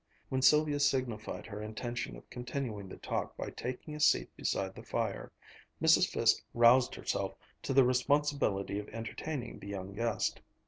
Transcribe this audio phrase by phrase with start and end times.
[0.29, 4.81] When Sylvia signified her intention of continuing the talk by taking a seat beside the
[4.81, 5.31] fire,
[5.79, 6.09] Mrs.
[6.09, 10.41] Fiske roused herself to the responsibility of entertaining the young guest.